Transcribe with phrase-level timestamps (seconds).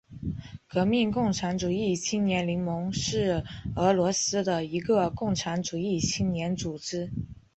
[0.67, 3.43] 革命共产主义青年联盟是
[3.75, 7.11] 俄罗斯的一个共产主义青年组织。